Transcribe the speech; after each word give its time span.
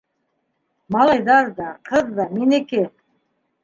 Малайҙар 0.95 1.53
ҙа, 1.61 1.71
ҡыҙ 1.93 2.13
ҙа- 2.19 2.29
минеке. 2.37 2.87